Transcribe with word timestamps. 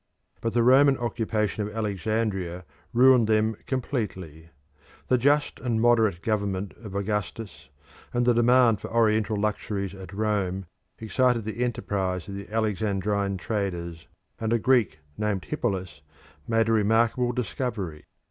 But 0.41 0.53
the 0.53 0.63
Roman 0.63 0.97
occupation 0.97 1.61
of 1.67 1.75
Alexandria 1.75 2.65
ruined 2.91 3.27
them 3.27 3.55
completely. 3.67 4.49
The 5.09 5.19
just 5.19 5.59
and 5.59 5.79
moderate 5.79 6.23
government 6.23 6.73
of 6.77 6.95
Augustus, 6.95 7.69
and 8.11 8.25
the 8.25 8.33
demand 8.33 8.81
for 8.81 8.91
Oriental 8.91 9.37
luxuries 9.37 9.93
at 9.93 10.11
Rome, 10.11 10.65
excited 10.97 11.43
the 11.45 11.63
enterprise 11.63 12.27
of 12.27 12.33
the 12.33 12.47
Alexandrine 12.49 13.37
traders, 13.37 14.07
and 14.39 14.51
a 14.51 14.57
Greek 14.57 15.01
named 15.19 15.45
Hippalus 15.45 16.01
made 16.47 16.67
a 16.67 16.71
remarkable 16.71 17.31
discovery. 17.31 18.05